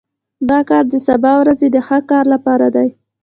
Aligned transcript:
دا 0.49 0.59
کار 0.69 0.83
د 0.91 0.95
سبا 1.07 1.31
ورځې 1.41 1.67
د 1.71 1.77
ښه 1.87 1.99
کار 2.11 2.25
لپاره 2.33 2.67
دی 2.75 2.89